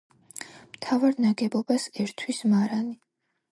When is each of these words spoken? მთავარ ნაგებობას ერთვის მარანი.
მთავარ 0.77 1.19
ნაგებობას 1.27 1.87
ერთვის 2.07 2.43
მარანი. 2.57 2.99